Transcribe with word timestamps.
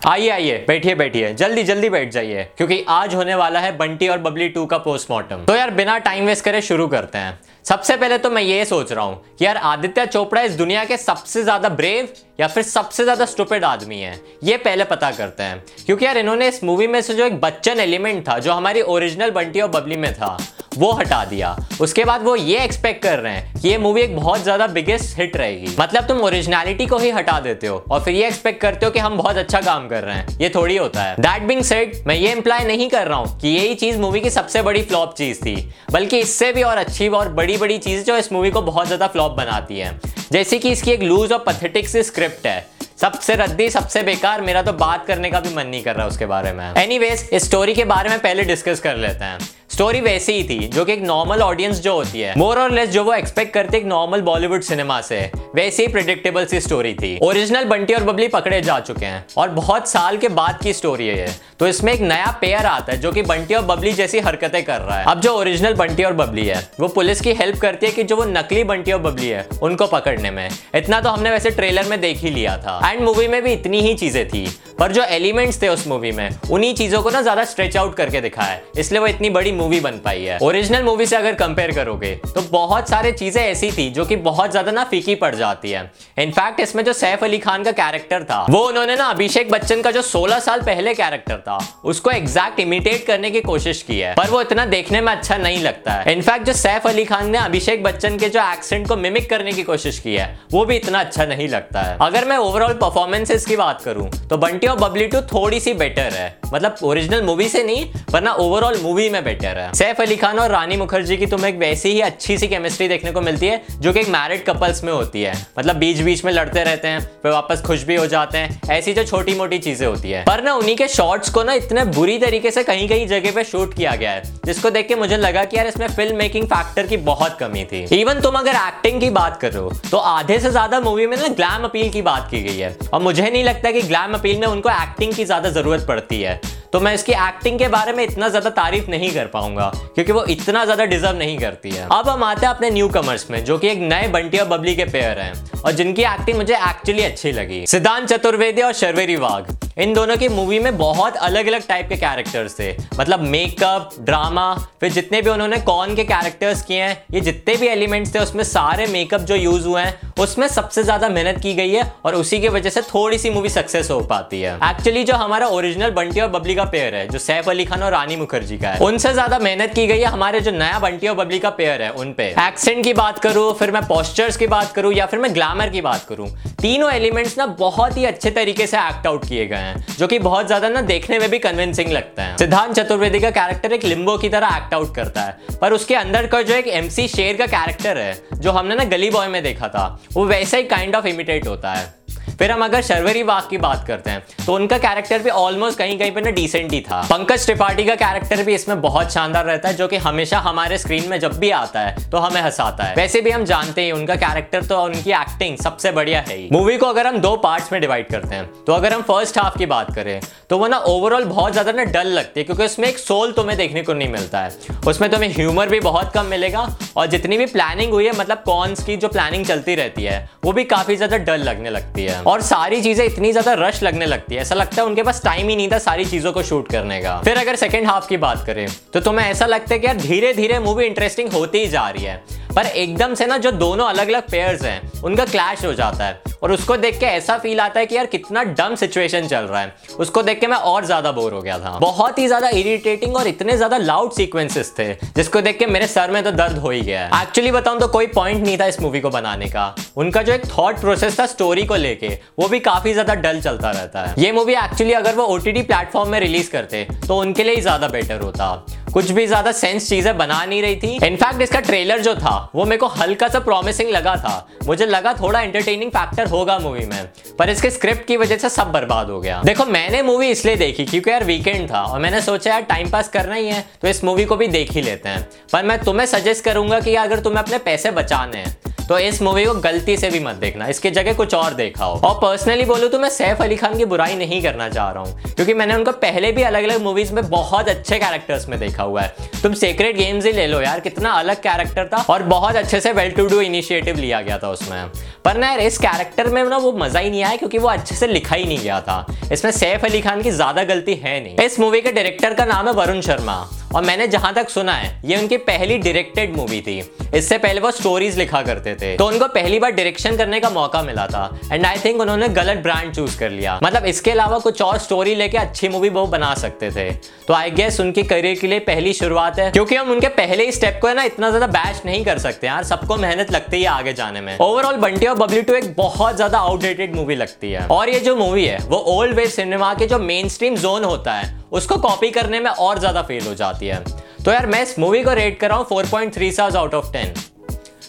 आइए 0.00 0.28
आइए, 0.30 0.52
बैठिए 0.68 0.94
बैठिए। 0.94 1.32
जल्दी 1.34 1.62
जल्दी 1.62 1.88
बैठ 1.90 2.10
जाइए, 2.10 2.42
क्योंकि 2.56 2.84
आज 2.88 3.14
होने 3.14 3.34
वाला 3.34 3.60
है 3.60 3.76
बंटी 3.76 4.06
और 4.08 4.18
बबली 4.18 4.48
टू 4.48 4.64
का 4.66 4.76
पोस्टमार्टम 4.78 5.44
तो 5.44 5.56
यार, 5.56 5.70
बिना 5.70 5.96
टाइम 5.98 6.26
वेस्ट 6.26 6.44
करे 6.44 6.60
शुरू 6.62 6.86
करते 6.88 7.18
हैं। 7.18 7.38
सबसे 7.64 7.96
पहले 7.96 8.18
तो 8.18 8.30
मैं 8.30 8.42
ये 8.42 8.64
सोच 8.64 8.92
रहा 8.92 9.04
हूँ 9.04 9.36
कि 9.38 9.44
यार, 9.44 9.56
आदित्य 9.56 10.06
चोपड़ा 10.06 10.42
इस 10.42 10.52
दुनिया 10.52 10.84
के 10.84 10.96
सबसे 10.96 11.42
ज़्यादा 11.42 11.68
ब्रेव 11.70 12.08
या 12.40 12.46
फिर 12.46 12.62
सबसे 12.62 13.04
ज़्यादा 13.04 13.24
स्टूपिड 13.26 13.64
आदमी 13.64 13.98
है? 13.98 14.18
ये 14.44 14.56
पहले 14.58 14.84
पता 14.86 15.10
करते 15.10 15.42
हैं। 15.42 15.62
क्योंकि 15.86 16.04
यार, 16.04 16.18
इन्होंने 16.18 16.48
इस 16.48 16.62
मूवी 16.64 16.86
में 16.86 17.00
से 17.00 17.14
जो 17.14 17.26
एक 17.26 17.40
बच्चन 17.40 17.80
एलिमेंट 17.80 18.26
था, 18.28 18.38
जो 18.38 18.52
हमारी 18.52 18.82
ओरिजिनल 18.82 19.30
बंटी 19.30 19.60
और 19.60 19.68
बबली 19.70 19.96
में 19.96 20.12
था 20.14 20.36
वो 20.76 20.90
हटा 20.92 21.24
दिया। 21.24 21.56
उसके 21.80 22.04
बाद 22.04 22.22
वो 22.22 22.34
ये 22.36 22.58
एक्सपेक्ट 22.58 23.02
कर 23.02 23.18
रहे 23.18 23.32
हैं 23.32 23.60
कि 23.60 23.68
ये 23.68 23.78
मूवी 23.78 24.00
एक 24.02 24.14
बहुत 24.16 24.42
ज़्यादा 24.42 24.66
बिगेस्ट 24.68 25.18
हिट 25.18 25.36
रहेगी। 25.36 25.74
मतलब 25.80 26.06
तुम 26.08 26.20
ओरिजिनलिटी 26.20 26.86
को 26.86 26.98
ही 26.98 27.10
हटा 27.10 27.38
देते 27.40 27.66
हो 27.66 27.82
और 27.90 28.00
फिर 28.00 28.14
ये 28.14 28.26
एक्सपेक्ट 28.26 28.60
करते 28.60 28.86
हो 28.86 28.92
कि 28.92 28.98
हम 28.98 29.16
बहुत 29.16 29.36
अच्छा 29.36 29.60
काम 29.60 29.88
कर 29.88 30.04
रहे 30.04 30.16
हैं। 30.16 30.38
ये 30.40 30.48
थोड़ी 30.54 30.76
होता 30.76 31.02
है। 31.02 31.14
दैट 31.20 31.42
बिंग 31.42 31.62
सेड 31.62 31.94
मैं 32.06 32.16
ये 32.16 32.32
इंप्लाई 32.32 32.64
नहीं 32.66 32.88
कर 32.90 33.06
रहा 33.06 33.18
हूँ 33.18 33.38
कि 33.40 33.48
यही 33.48 33.74
चीज़ 33.74 33.98
मूवी 33.98 34.20
की 34.20 34.30
सबसे 34.30 34.62
बड़ी 34.62 34.82
फ्लॉप 34.82 35.14
चीज़ 35.18 35.40
थी, 35.40 35.56
बल्कि 35.92 36.18
इससे 36.18 36.52
भी 36.52 36.62
और 36.62 36.78
अच्छी 36.78 37.08
और 37.10 37.28
बड़ी 37.32 37.56
बड़ी 37.56 37.78
चीज़ 37.78 38.04
जो 38.04 38.16
इस 38.16 38.32
मूवी 38.32 38.50
को 38.50 38.62
बहुत 38.62 38.86
ज़्यादा 38.86 39.06
फ्लॉप 39.06 39.32
बनाती 39.32 39.78
है। 39.78 39.98
जैसे 40.32 40.58
कि 40.58 40.70
इसकी 40.70 40.90
एक 40.90 41.02
लूज 41.02 41.32
और 41.32 41.44
पथेटिक 41.46 41.88
सी 41.88 42.02
स्क्रिप्ट 42.02 42.46
है। 42.46 42.66
सबसे 43.00 43.34
रद्दी, 43.34 43.68
सबसे 43.70 44.02
बेकार, 44.02 44.40
मेरा 44.40 44.62
तो 44.62 44.72
बात 44.74 45.06
करने 45.06 45.30
का 45.30 45.40
भी 45.40 45.54
मन 45.54 45.66
नहीं 45.66 45.82
कर 45.82 45.96
रहा 45.96 46.06
उसके 46.06 46.26
बारे 46.26 46.52
में। 46.52 46.64
एनीवेज 46.74 47.28
इस 47.32 47.44
स्टोरी 47.44 47.74
के 47.74 47.84
बारे 47.86 48.10
में 48.10 48.18
पहले 48.18 48.42
डिस्कस 48.44 48.80
कर 48.80 48.96
लेते 48.96 49.24
हैं। 49.24 49.38
स्टोरी 49.80 50.00
वैसी 50.00 50.32
ही 50.32 50.42
थी, 50.44 50.58
जो 50.68 50.84
कि 50.84 50.92
एक 50.92 51.02
नॉर्मल 51.02 51.42
ऑडियंस 51.42 51.80
जो 51.80 51.92
होती 51.94 52.20
है। 52.20 52.34
मोर 52.38 52.58
और 52.58 52.70
लेस 52.70 52.88
जो 52.88 53.04
वो 53.04 53.12
एक्सपेक्ट 53.12 53.52
करते 53.54 53.78
एक 53.78 53.84
नॉर्मल 53.84 54.20
बॉलीवुड 54.20 54.62
सिनेमा 54.62 55.00
से। 55.00 55.20
वैसी 55.54 55.82
ही 55.82 55.88
प्रिडिक्टेबल 55.88 56.44
सी 56.46 56.60
स्टोरी 56.60 56.92
थी। 56.94 57.18
ओरिजिनल 57.22 57.64
बंटी 57.64 57.94
और 57.94 58.02
बबली 58.04 58.26
पकड़े 58.28 58.60
जा 58.62 58.78
चुके 58.80 59.06
हैं। 59.06 59.24
और 59.36 59.48
बहुत 59.50 59.88
साल 59.88 60.16
के 60.16 60.28
बाद 60.30 60.58
की 60.62 60.72
स्टोरी 60.72 61.06
है 61.08 61.28
तो 61.60 61.66
इसमें 61.66 61.92
एक 61.92 62.00
नया 62.00 62.26
पेयर 62.40 62.66
आता 62.66 62.92
है, 62.92 62.98
जो 63.00 63.10
कि 63.12 63.22
बंटी 63.22 63.54
और 63.54 63.62
बबली 63.64 63.92
जैसी 63.92 64.18
हरकतें 64.20 64.62
कर 64.64 64.80
रहा 64.80 64.98
है। 64.98 65.04
अब 65.06 65.20
जो 65.20 65.32
ओरिजिनल 65.32 65.74
बंटी 65.74 66.04
और 66.04 66.12
बबली 66.12 66.46
है, 66.46 66.60
वो 66.80 66.88
पुलिस 66.88 67.20
की 67.20 67.32
हेल्प 67.32 67.58
करती 67.60 67.86
है 67.86 67.92
कि 67.92 68.02
जो 68.02 68.16
वो 68.16 68.24
नकली 68.26 68.62
बंटी 68.64 68.92
और 68.92 69.00
बबली 69.00 69.28
है, 69.28 69.46
उनको 69.62 69.86
पकड़ने 69.86 70.30
में। 70.30 70.48
इतना 70.74 71.00
तो 71.00 71.08
हमने 71.08 71.30
वैसे 71.30 71.50
ट्रेलर 71.50 71.88
में 71.88 72.00
देख 72.00 72.18
ही 72.18 72.30
लिया 72.30 72.56
था। 72.58 72.90
एंड 72.90 73.02
मूवी 73.02 73.26
में 73.28 73.42
भी 73.42 73.52
इतनी 73.52 73.80
ही 73.80 73.94
चीज़ें 73.94 74.26
थी। 74.28 74.46
पर 74.78 74.92
जो 74.92 75.02
एलिमेंट्स 75.04 75.60
थे 75.62 75.68
उस 75.68 75.86
मूवी 75.86 76.12
में, 76.12 76.30
उन्हीं 76.50 76.74
चीज़ों 76.74 77.02
को 77.02 77.10
ना 77.10 77.20
ज़्यादा 77.22 77.44
स्ट्रेच 77.44 77.76
आउट 77.76 77.94
करके 77.96 78.20
दिखाया 78.20 78.48
है। 78.48 78.62
इसलिए 78.78 79.00
वो 79.00 79.06
इतनी 79.06 79.30
बड़ी 79.30 79.52
मूवी 79.52 79.80
बन 79.80 80.00
पाई 80.04 80.22
है। 80.22 80.38
ओरिजिनल 80.42 80.82
मूवी 80.82 81.06
से 81.06 81.16
अगर 81.16 81.34
कंपेयर 81.36 81.72
करोगे 81.74 82.14
तो 82.26 82.42
बहुत 82.50 82.88
सारे 82.90 83.12
चीज़ें 83.12 83.42
ऐसी 83.42 83.70
थी, 83.70 83.90
जो 83.90 84.04
कि 84.04 84.16
बहुत 84.18 84.50
ज़्यादा 84.50 84.72
ना 84.72 84.84
फीकी 84.84 85.14
पड़ 85.16 85.34
जाती 85.40 85.70
है। 85.70 85.90
इनफैक्ट 86.18 86.60
इसमें 86.60 86.84
जो 86.84 86.92
सैफ 86.94 87.24
अली 87.24 87.38
खान 87.38 87.62
का 87.62 87.72
कैरेक्टर 87.72 88.24
था, 88.24 88.44
वो 88.50 88.58
उन्होंने 88.60 88.96
ना 88.96 89.04
अभिषेक 89.06 89.50
बच्चन 89.50 89.82
का 89.82 89.90
जो 89.90 90.02
16 90.04 90.38
साल 90.40 90.60
पहले 90.62 90.94
कैरेक्टर 90.94 91.36
था, 91.38 91.58
उसको 91.84 92.10
एग्जैक्ट 92.10 92.60
इमिटेट 92.60 93.06
करने 93.06 93.30
की 93.30 93.40
कोशिश 93.42 93.82
की 93.82 93.98
है। 93.98 94.14
पर 94.14 94.30
वो 94.30 94.40
इतना 94.40 94.64
देखने 94.68 95.00
में 95.00 95.12
अच्छा 95.12 95.36
नहीं 95.38 95.62
लगता 95.62 95.92
है। 95.92 96.12
इनफैक्ट 96.12 96.46
जो 96.46 96.52
सैफ 96.54 96.86
अली 96.86 97.04
खान 97.04 97.30
ने 97.30 97.38
अभिषेक 97.38 97.82
बच्चन 97.82 98.16
के 98.18 98.28
जो 98.28 98.40
एक्सेंट 98.42 98.86
को 98.88 98.96
मिमिक 98.98 99.28
करने 99.30 99.52
की 99.52 99.62
कोशिश 99.62 99.98
की 99.98 100.14
है, 100.14 100.28
वो 100.52 100.64
भी 100.64 100.76
इतना 100.76 101.00
अच्छा 101.00 101.24
नहीं 101.26 101.48
लगता 101.48 101.80
है। 101.80 101.96
अगर 102.00 102.24
मैं 102.24 102.36
ओवरऑल 102.38 102.72
परफॉर्मेंसेस 102.76 103.46
की 103.46 103.56
बात 103.56 103.82
करूँ 103.82 104.08
तो 104.30 104.36
बंटी 104.38 104.66
और 104.66 104.76
बबली 104.78 105.06
टू 105.06 105.20
थोड़ी 105.28 105.60
सी 105.60 105.74
बेटर 105.74 106.12
है। 106.12 106.28
मतलब 106.52 106.76
ओरिजिनल 106.82 107.22
मूवी 107.22 107.48
से 107.48 107.62
नहीं, 107.64 107.84
वरना 108.10 108.32
ओवरऑल 108.34 108.78
मूवी 108.82 109.08
में 109.10 109.22
बेटर 109.24 109.58
है। 109.58 109.72
सैफ 109.74 110.00
अली 110.00 110.16
खान 110.16 110.38
और 110.38 110.50
रानी 110.50 110.76
मुखर्जी 110.76 111.16
की 111.16 111.26
तुम्हें 111.26 111.48
एक 111.48 111.58
वैसी 111.58 111.88
ही 111.88 112.00
अच्छी 112.02 112.38
सी 112.38 112.48
केमिस्ट्री 112.48 112.88
देखने 112.88 113.12
को 113.12 113.20
मिलती 113.20 113.46
है, 113.46 113.62
जो 113.72 113.92
कि 113.92 114.00
एक 114.00 114.08
मैरिड 114.08 114.44
कपल्स 114.44 114.82
में 114.84 114.92
होती 114.92 115.22
है। 115.22 115.29
मतलब 115.58 115.76
बीच 115.76 116.00
बीच 116.00 116.24
में 116.24 116.32
लड़ते 116.32 116.64
रहते 116.64 116.88
हैं, 116.88 117.00
फिर 117.22 117.32
वापस 117.32 117.62
खुश 117.62 117.82
भी 117.84 117.96
हो 117.96 118.06
जाते 118.08 118.38
हैं। 118.38 118.60
ऐसी 118.70 118.92
जो 118.94 119.04
छोटी 119.04 119.34
मोटी 119.34 119.58
चीज़ें 119.60 119.86
होती 119.86 120.10
है। 120.10 120.24
पर 120.24 120.42
ना 120.44 120.54
उन्हीं 120.54 120.76
के 120.76 120.88
शॉर्ट्स 120.90 121.30
को 121.30 121.42
ना 121.42 121.52
इतने 121.54 121.84
बुरी 121.90 122.18
तरीके 122.20 122.50
से 122.50 122.64
कहीं 122.64 122.88
कहीं 122.88 123.06
जगह 123.08 123.32
पे 123.32 123.44
शूट 123.44 123.74
किया 123.74 123.94
गया 123.96 124.10
है, 124.10 124.22
जिसको 124.46 124.70
देख 124.70 124.88
के 124.88 124.94
मुझे 124.96 125.16
लगा 125.18 125.44
कि 125.44 125.56
यार 125.56 125.66
इसमें 125.66 125.86
फ़िल्म 125.88 126.16
मेकिंग 126.16 126.46
फैक्टर 126.46 126.86
की 126.86 126.96
बहुत 127.08 127.36
कमी 127.40 127.64
थी। 127.64 127.84
इवन 127.92 128.20
तुम 128.20 128.34
अगर 128.36 128.54
एक्टिंग 128.56 129.00
की 129.00 129.10
बात 129.12 129.40
करो 129.40 129.70
तो 129.90 129.96
आधे 129.96 130.38
से 130.38 130.50
ज़्यादा 130.50 130.80
मूवी 130.80 131.06
में 131.06 131.16
ना 131.16 131.28
ग्लैम 131.30 131.64
अपील 131.64 131.90
की 131.90 132.02
बात 132.02 132.28
की 132.30 132.42
गई 132.42 132.58
है। 132.58 132.76
और 132.84 133.00
मुझे 133.02 133.30
नहीं 133.30 133.44
लगता 133.44 133.70
कि 133.70 133.82
ग्लैम 133.82 134.14
अपील 134.14 134.38
में 134.38 134.46
उनको 134.46 134.70
एक्टिंग 134.72 135.14
की 135.14 135.24
ज़्यादा 135.24 135.50
ज़रूरत 135.50 135.86
पड़ती 135.88 136.20
है। 136.22 136.40
तो 136.72 136.80
मैं 136.80 136.92
इसकी 136.94 137.12
एक्टिंग 137.12 137.58
के 137.58 137.68
बारे 137.68 137.92
में 137.92 138.02
इतना 138.04 138.28
ज़्यादा 138.28 138.50
तारीफ़ 138.52 138.90
नहीं 138.90 139.10
कर 139.10 139.26
पाऊँगा, 139.26 139.70
क्योंकि 139.94 140.12
वो 140.12 140.24
इतना 140.26 140.64
ज़्यादा 140.64 140.84
डिजर्व 140.84 141.16
नहीं 141.18 141.38
करती 141.38 141.70
है। 141.70 141.86
अब 141.92 142.08
हम 142.08 142.24
आते 142.24 142.46
हैं 142.46 142.54
अपने 142.54 142.70
न्यू 142.70 142.88
कमर्स 142.88 143.30
में, 143.30 143.44
जो 143.44 143.58
कि 143.58 143.68
एक 143.68 143.78
नए 143.82 144.08
बंटी 144.08 144.38
और 144.38 144.46
बबली 144.48 144.74
के 144.74 144.84
पेयर 144.84 145.18
हैं, 145.18 145.32
और 145.56 145.72
जिनकी 145.72 146.02
एक्टिंग 146.04 146.36
मुझे 146.36 146.54
एक्चुअली 146.54 147.02
अच्छी 147.02 147.32
लगी। 147.32 147.64
सिद्धांत 147.66 148.08
चतुर्वेदी 148.08 148.62
और 148.62 148.72
शर्वेरी 148.74 149.16
वाघ। 149.16 149.42
इन 149.80 149.92
दोनों 149.94 150.16
की 150.16 150.28
मूवी 150.28 150.58
में 150.58 150.76
बहुत 150.78 151.14
अलग 151.18 151.46
अलग 151.46 151.66
टाइप 151.66 151.88
के 151.88 151.96
कैरेक्टर्स 151.96 152.58
थे। 152.58 152.70
मतलब 152.98 153.20
मेकअप 153.24 153.90
ड्रामा 154.00 154.42
फिर 154.80 154.90
जितने 154.92 155.20
भी 155.22 155.30
उन्होंने 155.30 155.56
कौन 155.60 155.94
के 155.96 156.04
कैरेक्टर्स 156.04 156.62
किए 156.62 156.82
हैं, 156.82 157.04
ये 157.12 157.20
जितने 157.20 157.54
भी 157.56 157.66
एलिमेंट्स 157.66 158.14
थे, 158.14 158.18
उसमें 158.18 158.42
सारे 158.44 158.86
मेकअप 158.86 159.20
जो 159.20 159.34
यूज़ 159.36 159.66
हुए 159.66 159.82
हैं, 159.82 160.12
उसमें 160.20 160.46
सबसे 160.48 160.82
ज़्यादा 160.82 161.08
मेहनत 161.08 161.40
की 161.42 161.54
गई 161.54 161.70
है 161.70 161.84
और 162.04 162.14
उसी 162.14 162.40
की 162.40 162.48
वजह 162.48 162.70
से 162.70 162.82
थोड़ी 162.84 163.18
सी 163.18 163.30
मूवी 163.30 163.48
सक्सेस 163.48 163.90
हो 163.90 164.00
पाती 164.10 164.40
है। 164.40 164.54
एक्चुअली 164.70 165.04
जो 165.04 165.14
हमारा 165.14 165.46
ओरिजिनल 165.48 165.90
बंटी 165.92 166.20
और 166.20 166.28
बबली 166.28 166.54
का 166.54 166.64
पेयर 166.66 166.94
है, 166.94 167.06
जो 167.08 167.18
सैफ 167.20 167.48
अली 167.48 167.64
खान 167.64 167.82
और 167.82 167.92
रानी 167.92 168.16
मुखर्जी 168.16 168.58
का 168.58 168.68
है, 168.68 168.78
उनसे 168.80 169.12
ज़्यादा 169.12 169.38
मेहनत 169.38 169.72
की 169.74 169.86
गई 169.86 169.98
है 169.98 170.06
हमारे 170.08 170.40
जो 170.40 170.50
नया 170.52 170.78
बंटी 170.78 171.08
और 171.08 171.16
बबली 171.16 171.38
का 171.38 171.50
पेयर 171.52 171.82
है 171.82 171.90
उन 171.92 172.12
पे 172.12 172.28
एक्सेंट 172.40 172.84
की 172.84 172.94
बात 172.94 173.18
करूँ, 173.20 173.52
फिर 173.54 173.70
मैं 173.70 173.82
पोस्टर्स 173.86 174.36
की 174.36 174.46
बात 174.48 174.72
करूँ 174.72 174.92
या 174.94 175.06
फिर 175.06 175.20
मैं 175.20 175.34
ग्लैमर 175.34 175.68
की 175.68 175.80
बात 175.80 176.04
करूँ 176.08 176.28
तीनों 176.62 176.90
एलिमेंट्स 176.92 177.36
ना 177.38 177.44
बहुत 177.58 177.96
ही 177.96 178.04
अच्छे 178.04 178.30
तरीके 178.30 178.66
से 178.66 178.76
एक्ट 178.78 179.06
आउट 179.06 179.24
किए 179.28 179.46
गए 179.46 179.56
हैं, 179.56 179.84
जो 179.98 180.06
कि 180.06 180.18
बहुत 180.18 180.46
ज़्यादा 180.46 180.68
ना 180.68 180.80
देखने 180.82 181.18
में 181.18 181.28
भी 181.30 181.38
कन्विंसिंग 181.38 181.92
लगता 181.92 182.22
है। 182.22 182.36
सिद्धांत 182.36 182.74
चतुर्वेदी 182.74 183.20
का 183.20 183.30
कैरेक्टर 183.30 183.72
एक 183.72 183.84
लिम्बो 183.84 184.16
की 184.18 184.28
तरह 184.28 184.56
एक्ट 184.56 184.74
आउट 184.74 184.94
करता 184.94 185.20
है, 185.20 185.36
पर 185.60 185.72
उसके 185.72 185.94
अंदर 185.94 186.26
का 186.26 186.42
जो 186.42 186.54
एक 186.54 186.68
एमसी 186.68 187.06
शेर 187.08 187.36
का 187.36 187.46
कैरेक्टर 187.48 187.98
है, 187.98 188.20
जो 188.34 188.50
हमने 188.50 188.74
ना 188.74 188.84
गली 188.86 189.10
बॉय 189.10 189.28
में 189.28 189.42
देखा 189.42 189.68
था, 189.68 189.86
वो 190.12 190.24
वैसा 190.26 190.56
ही 190.56 190.64
काइंड 190.64 190.96
ऑफ़ 190.96 191.06
इमिटेट 191.06 191.46
होता 191.46 191.72
है। 191.72 191.88
फिर 192.32 192.50
हम 192.50 192.64
अगर 192.64 192.82
शर्वरी 192.82 193.22
वाघ 193.24 193.42
की 193.50 193.58
बात 193.58 193.84
करते 193.86 194.10
हैं 194.10 194.22
तो 194.46 194.54
उनका 194.54 194.78
कैरेक्टर 194.80 195.22
भी 195.22 195.30
ऑलमोस्ट 195.30 195.78
कहीं 195.78 195.98
कहीं 195.98 196.12
पर 196.12 196.22
ना 196.22 196.30
डिसेंट 196.32 196.72
ही 196.72 196.80
था। 196.80 197.00
पंकज 197.10 197.44
त्रिपाठी 197.46 197.84
का 197.84 197.94
कैरेक्टर 197.96 198.42
भी 198.44 198.54
इसमें 198.54 198.80
बहुत 198.80 199.12
शानदार 199.12 199.44
रहता 199.46 199.68
है, 199.68 199.74
जो 199.76 199.88
कि 199.88 199.96
हमेशा 199.98 200.38
हमारे 200.40 200.78
स्क्रीन 200.78 201.08
में 201.10 201.18
जब 201.20 201.38
भी 201.38 201.50
आता 201.52 201.80
है 201.80 202.10
तो 202.10 202.18
हमें 202.18 202.40
हंसाता 202.40 202.84
है। 202.84 202.94
वैसे 202.96 203.20
भी 203.20 203.30
हम 203.30 203.44
जानते 203.44 203.82
हैं, 203.82 203.92
उनका 203.92 204.16
कैरेक्टर 204.16 204.64
तो 204.64 204.82
उनकी 204.82 205.10
एक्टिंग 205.12 205.56
सबसे 205.58 205.92
बढ़िया 205.92 206.20
है 206.20 206.36
ही। 206.36 206.48
मूवी 206.52 206.76
को 206.78 206.86
अगर 206.86 207.06
हम 207.06 207.18
दो 207.20 207.34
पार्ट्स 207.38 207.72
में 207.72 207.80
डिवाइड 207.80 208.08
करते 208.08 208.34
हैं 208.34 208.48
तो 208.64 208.72
अगर 208.72 208.92
हम 208.92 209.02
फ़र्स्ट 209.04 209.38
हाफ़ 209.38 209.58
की 209.58 209.66
बात 209.66 209.94
करें 209.94 210.20
तो 210.50 210.58
वो 210.58 210.66
ना 210.68 210.78
ओवरऑल 210.88 211.24
बहुत 211.26 211.52
ज़्यादा 211.52 211.72
ना 211.72 211.84
डल 211.86 212.08
लगती 212.08 212.40
है, 212.40 212.44
क्योंकि 212.44 212.64
उसमें 212.64 212.88
एक 212.88 212.98
सोल 212.98 213.32
तुम्हें 213.32 213.56
देखने 213.58 213.82
को 213.82 213.92
नहीं 213.94 214.08
मिलता 214.08 214.40
है। 214.40 214.78
उसमें 214.86 215.10
तुम्हें 215.10 215.30
ह्यूमर 215.32 215.68
भी 215.68 215.80
बहुत 215.80 216.12
कम 216.14 216.26
मिलेगा, 216.26 216.66
और 216.96 217.06
जितनी 217.08 217.38
भी 217.38 217.46
प्लानिंग 217.48 217.92
हुई 217.92 218.06
है 218.06 218.12
मतलब 218.18 218.42
कॉन्स 218.46 218.82
की 218.84 218.96
जो 218.96 219.08
प्लानिंग 219.08 219.44
चलती 219.46 219.74
रहती 219.74 220.04
है, 220.04 220.28
वो 220.44 220.52
भी 220.52 220.64
काफ़ी 220.66 220.96
ज़्यादा 220.96 221.16
डल 221.18 221.40
लगने 221.42 221.70
लगती 221.70 222.04
है। 222.04 222.19
और 222.26 222.40
सारी 222.42 222.80
चीज़ें 222.82 223.04
इतनी 223.04 223.32
ज़्यादा 223.32 223.54
रश 223.58 223.82
लगने 223.82 224.06
लगती 224.06 224.34
है। 224.34 224.40
ऐसा 224.40 224.54
लगता 224.54 224.76
है 224.76 224.86
उनके 224.86 225.02
पास 225.02 225.22
टाइम 225.24 225.48
ही 225.48 225.56
नहीं 225.56 225.70
था 225.70 225.78
सारी 225.80 226.04
चीज़ों 226.04 226.32
को 226.32 226.42
शूट 226.42 226.70
करने 226.72 227.00
का। 227.00 227.20
फिर 227.24 227.38
अगर 227.38 227.56
सेकेंड 227.56 227.86
हाफ़ 227.86 228.08
की 228.08 228.16
बात 228.18 228.44
करें 228.46 228.66
तो 228.92 229.00
तुम्हें 229.00 229.26
ऐसा 229.26 229.46
लगता 229.46 229.74
है 229.74 229.78
कि 229.80 229.86
यार 229.86 229.96
धीरे 229.98 230.32
धीरे 230.34 230.58
मूवी 230.60 230.84
इंटरेस्टिंग 230.86 231.32
होती 231.32 231.58
ही 231.58 231.68
जा 231.68 231.88
रही 231.88 232.04
है। 232.04 232.22
पर 232.50 232.66
एकदम 232.66 233.14
से 233.14 233.26
ना 233.26 233.36
जो 233.38 233.50
दोनों 233.52 233.86
अलग 233.86 234.08
अलग 234.08 234.28
पेयर्स 234.30 234.62
हैं, 234.62 235.02
उनका 235.02 235.24
क्लैश 235.26 235.64
हो 235.64 235.72
जाता 235.74 236.04
है। 236.04 236.18
और 236.42 236.52
उसको 236.52 236.76
देख 236.76 236.98
के 237.00 237.06
ऐसा 237.06 237.36
फील 237.38 237.60
आता 237.60 237.80
है 237.80 237.86
कि 237.86 237.96
यार 237.96 238.06
कितना 238.06 238.42
डम 238.44 238.74
सिचुएशन 238.76 239.26
चल 239.28 239.44
रहा 239.44 239.60
है। 239.60 239.74
उसको 239.98 240.22
देख 240.22 240.40
के 240.40 240.46
मैं 240.46 240.56
और 240.56 240.84
ज़्यादा 240.84 241.12
बोर 241.12 241.32
हो 241.32 241.40
गया 241.42 241.58
था। 241.58 241.78
बहुत 241.80 242.18
ही 242.18 242.26
ज़्यादा 242.26 242.48
इरिटेटिंग 242.50 243.16
और 243.16 243.26
इतने 243.28 243.56
ज़्यादा 243.56 243.78
लाउड 243.78 244.12
सीक्वेंसेस 244.12 244.72
थे, 244.78 244.92
जिसको 245.16 245.40
देख 245.40 245.58
के 245.58 245.66
मेरे 245.66 245.86
सर 245.86 246.10
में 246.10 246.22
तो 246.24 246.30
दर्द 246.32 246.58
हो 246.58 246.70
ही 246.70 246.80
गया 246.80 247.04
है। 247.04 247.22
एक्चुअली 247.22 247.50
बताऊँ 247.52 247.80
तो 247.80 247.88
कोई 247.88 248.06
पॉइंट 248.08 248.42
नहीं 248.44 248.56
था 248.58 248.66
इस 248.66 248.80
मूवी 248.80 249.00
को 249.00 249.10
बनाने 249.10 249.48
का। 249.48 249.74
उनका 249.96 250.22
जो 250.22 250.32
एक 250.32 250.46
थॉट 250.48 250.80
प्रोसेस 250.80 251.18
था 251.20 251.26
स्टोरी 251.28 251.64
को 251.64 251.76
लेके, 251.76 252.08
वो 252.38 252.48
भी 252.48 252.60
काफ़ी 252.60 252.92
ज़्यादा 252.92 253.14
डल 253.16 253.40
चलता 253.40 253.70
रहता 253.70 254.02
है। 254.02 254.14
ये 254.18 254.32
मूवी 254.32 254.54
एक्चुअली 254.54 254.92
अगर 254.94 255.14
वो 255.14 255.24
ओटीटी 255.26 255.62
प्लेटफॉर्म 255.62 256.10
में 256.10 256.18
रिलीज़ 256.20 256.50
करते 256.50 256.86
तो 257.06 257.18
उनके 257.18 257.44
लिए 257.44 257.54
ही 257.54 257.60
ज़्यादा 257.60 257.88
बेटर 257.88 258.20
होता। 258.20 258.54
कुछ 258.92 259.10
भी 259.10 259.26
ज़्यादा 259.26 259.50
सेंस 259.52 259.88
चीज़ें 259.88 260.16
बना 260.18 260.44
नहीं 260.44 260.60
रही 260.62 260.76
थी। 260.76 260.88
इनफैक्ट 261.06 261.42
इसका 261.42 261.60
ट्रेलर 261.60 262.00
जो 262.00 262.14
था, 262.14 262.50
वो 262.54 262.64
मेरे 262.64 262.78
को 262.78 262.86
हल्का 262.88 263.28
सा 263.28 263.38
प्रॉमिसिंग 263.40 263.90
लगा 263.90 264.14
था। 264.16 264.48
मुझे 264.66 264.86
लगा 264.86 265.12
थोड़ा 265.14 265.40
एंटरटेनिंग 265.40 265.90
फैक्टर 265.90 266.28
होगा 266.28 266.58
मूवी 266.58 266.84
में, 266.86 267.08
पर 267.38 267.50
इसके 267.50 267.70
स्क्रिप्ट 267.70 268.06
की 268.06 268.16
वजह 268.16 268.36
से 268.36 268.48
सब 268.48 268.72
बर्बाद 268.72 269.10
हो 269.10 269.20
गया। 269.20 269.40
देखो, 269.44 269.64
मैंने 269.66 270.02
मूवी 270.02 270.28
इसलिए 270.28 270.56
देखी 270.56 270.84
क्योंकि 270.84 271.10
यार 271.10 271.24
वीकेंड 271.24 271.70
था 271.70 271.82
और 271.82 272.00
मैंने 272.00 272.20
सोचा 272.22 272.50
यार 272.50 272.62
टाइम 272.64 272.90
पास 272.90 273.08
करना 273.08 273.34
ही 273.34 273.48
है 273.48 273.64
तो 273.82 273.88
इस 273.88 274.02
मूवी 274.04 274.24
को 274.24 274.36
भी 274.36 274.48
देख 274.48 274.70
ही 274.70 274.82
लेते 274.82 275.08
हैं। 275.08 275.26
पर 275.52 275.64
मैं 275.64 275.78
तुम्हें 275.84 276.06
सजेस्ट 276.08 276.44
करूँगा 276.44 276.80
कि 276.80 276.94
अगर 276.96 277.20
तुम्हें 277.20 277.42
अपने 277.42 277.58
पैसे 277.60 277.90
बचाने 277.92 278.38
हैं 278.38 278.56
तो 278.90 278.98
इस 278.98 279.20
मूवी 279.22 279.44
को 279.44 279.52
गलती 279.54 279.96
से 279.96 280.08
भी 280.10 280.20
मत 280.20 280.36
देखना। 280.36 280.66
इसकी 280.68 280.90
जगह 280.90 281.12
कुछ 281.14 281.34
और 281.34 281.54
देखा 281.54 281.84
हो 281.84 281.98
और 281.98 282.14
पर्सनली 282.20 282.64
बोलूँ 282.64 282.88
तो 282.90 282.98
मैं 282.98 283.08
सैफ 283.10 283.42
अली 283.42 283.56
खान 283.56 283.76
की 283.78 283.84
बुराई 283.84 284.14
नहीं 284.16 284.40
करना 284.42 284.68
चाह 284.68 284.90
रहा 284.90 285.02
हूँ, 285.02 285.34
क्योंकि 285.34 285.54
मैंने 285.54 285.74
उनको 285.74 285.92
पहले 286.00 286.32
भी 286.32 286.42
अलग 286.42 286.64
अलग 286.64 286.80
मूवीज़ 286.82 287.12
में 287.14 287.28
बहुत 287.30 287.68
अच्छे 287.68 287.98
कैरेक्टर्स 287.98 288.48
में 288.48 288.58
देखा 288.60 288.82
हुआ 288.82 289.02
है। 289.02 289.28
तुम 289.42 289.54
सीक्रेट 289.54 289.96
गेम्स 289.96 290.26
ही 290.26 290.32
ले 290.32 290.46
लो 290.46 290.60
यार, 290.60 290.80
कितना 290.80 291.10
अलग 291.12 291.42
कैरेक्टर 291.42 291.86
था 291.86 292.02
और 292.04 292.22
बहुत 292.24 292.56
अच्छे 292.56 292.80
से 292.80 292.92
वेल 292.92 293.10
टू 293.12 293.26
डू 293.26 293.40
इनिशिएटिव 293.40 293.96
लिया 293.96 294.20
गया 294.22 294.38
था 294.38 294.50
उसमें। 294.50 294.90
पर 295.24 295.36
ना 295.36 295.50
यार, 295.50 295.60
इस 295.60 295.78
कैरेक्टर 295.78 296.28
में 296.28 296.42
ना 296.44 296.56
वो 296.56 296.72
मज़ा 296.74 297.00
ही 297.00 297.10
नहीं 297.10 297.22
आया, 297.22 297.36
क्योंकि 297.36 297.58
वो 297.58 297.68
अच्छे 297.68 297.94
से 297.94 298.06
लिखा 298.06 298.36
ही 298.36 298.44
नहीं 298.44 298.58
गया 298.58 298.80
था। 298.80 299.06
इसमें 299.32 299.52
सैफ 299.52 299.84
अली 299.84 300.00
खान 300.00 300.22
की 300.22 300.30
ज़्यादा 300.32 300.64
गलती 300.64 300.94
है 300.96 301.18
नहीं। 301.20 301.36
इस 301.36 301.60
मूवी 301.60 301.80
के 301.80 301.92
डायरेक्टर 301.92 302.34
का 302.34 302.44
नाम 302.46 302.66
है 302.66 302.72
वरुण 302.74 303.00
शर्मा। 303.02 303.40
और 303.74 303.84
मैंने 303.84 304.06
जहाँ 304.08 304.32
तक 304.34 304.48
सुना 304.50 304.72
है, 304.72 304.90
ये 305.04 305.16
उनकी 305.16 305.36
पहली 305.38 305.76
डायरेक्टेड 305.78 306.36
मूवी 306.36 306.60
थी। 306.60 306.78
इससे 307.14 307.38
पहले 307.38 307.60
वो 307.60 307.70
स्टोरीज 307.70 308.18
लिखा 308.18 308.40
करते 308.42 308.74
थे। 308.74 308.94
तो 308.96 309.06
उनको 309.06 309.26
पहली 309.28 309.58
बार 309.58 309.70
डायरेक्शन 309.70 310.16
करने 310.16 310.40
का 310.40 310.50
मौका 310.50 310.82
मिला 310.82 311.06
था। 311.06 311.38
एंड 311.52 311.66
आई 311.66 311.76
थिंक 311.84 312.00
उन्होंने 312.00 312.28
गलत 312.30 312.58
ब्रांड 312.58 312.92
चूज़ 312.94 313.18
कर 313.18 313.30
लिया। 313.30 313.58
मतलब 313.64 313.84
इसके 313.86 314.10
अलावा 314.10 314.38
कुछ 314.38 314.62
और 314.62 314.78
स्टोरी 314.78 315.14
लेके 315.14 315.38
अच्छी 315.38 315.68
मूवी 315.68 315.88
वो 315.88 316.06
बना 316.06 316.34
सकते 316.34 316.70
थे। 316.70 316.90
तो 317.28 317.34
आई 317.34 317.50
गेस 317.50 317.80
उनके 317.80 318.02
करियर 318.02 318.38
के 318.38 318.46
लिए 318.46 318.58
पहली 318.60 318.92
शुरुआत 318.92 319.38
है। 319.38 319.50
क्योंकि 319.52 319.76
हम 319.76 319.90
उनके 319.90 320.08
पहले 320.10 320.44
ही 320.44 320.52
स्टेप 320.52 320.78
को 320.82 320.88
है 320.88 320.94
ना, 320.94 321.02
इतना 321.04 321.30
ज़्यादा 321.30 321.46
बैच 321.48 321.82
नहीं 321.86 322.04
कर 322.04 322.18
सकते 322.18 322.46
यार। 322.46 322.64
सबको 322.64 322.96
मेहनत 322.96 323.32
लगती 323.32 323.62
है 323.62 323.68
आगे 323.68 323.92
जाने 323.92 324.20
में। 324.20 324.36
ओवरऑल 324.38 324.76
बंटी 324.78 325.06
और 325.06 325.14
बबली 325.16 325.42
टू 325.42 325.54
एक 325.54 325.74
बहुत 325.76 326.16
ज़्यादा 326.16 326.38
आउटडेटेड 326.40 326.94
मूवी 326.96 327.14
लगती 327.16 327.52
है। 327.52 327.66
और 327.68 327.88
ये 327.88 328.00
जो 328.00 328.16
मूवी 328.16 328.46
है, 328.46 328.58
वो 328.60 328.84
ओल्ड 328.88 329.14
वेज 329.14 329.30
सिनेमा 329.32 329.74
के 329.74 329.86
जो 329.86 329.98
मेन 330.00 330.28
स्ट्रीम 330.28 330.56
जोन 330.56 330.84
होता 330.84 331.12
है 331.12 331.38
उसको 331.52 331.76
कॉपी 331.78 332.10
करने 332.10 332.40
में 332.40 332.50
और 332.50 332.78
ज़्यादा 332.78 333.02
फेल 333.02 333.26
हो 333.26 333.34
जाती 333.34 333.66
है। 333.66 333.82
तो 334.24 334.32
यार, 334.32 334.46
मैं 334.46 334.62
इस 334.62 334.78
मूवी 334.78 335.02
को 335.02 335.12
रेट 335.14 335.38
कर 335.40 335.48
रहा 335.48 335.58
हूँ 335.58 335.66
four 335.66 335.86
point 335.90 336.14
three 336.14 336.30
stars 336.32 336.56
out 336.56 336.74
of 336.74 336.92
ten 336.92 337.14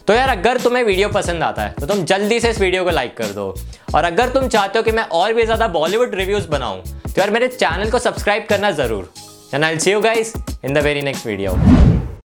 तो 0.08 0.14
यार, 0.14 0.30
अगर 0.30 0.58
तुम्हें 0.60 0.84
वीडियो 0.84 1.10
पसंद 1.10 1.44
आता 1.44 1.62
है 1.62 1.74
तो 1.80 1.86
तुम 1.88 2.04
जल्दी 2.06 2.40
से 2.40 2.50
इस 2.50 2.60
वीडियो 2.62 2.84
को 2.84 2.90
लाइक 2.92 3.16
कर 3.18 3.32
दो। 3.34 3.54
और 3.96 4.04
अगर 4.04 4.30
तुम 4.30 4.48
चाहते 4.48 4.80
हो 4.80 4.84
कि 4.84 4.92
मैं 4.92 5.04
और 5.04 5.34
भी 5.34 5.46
ज़्यादा 5.46 5.68
बॉलीवुड 5.70 6.16
रिव्यूज़ 6.16 6.48
बनाऊँ 6.50 6.82
तो 6.82 7.14
यार 7.18 7.30
मेरे 7.32 7.48
चैनल 7.50 7.92
को 7.92 8.00
सब्सक्राइब 8.00 8.46
करना 8.50 8.72
ज़रूर। 8.74 9.10
And 9.54 9.64
I 9.64 9.80
see 9.80 9.92
you 9.92 10.02
guys 10.02 10.34
in 10.66 10.74
the 10.74 10.78
very 10.80 11.02
next 11.02 11.28
video 11.28 11.52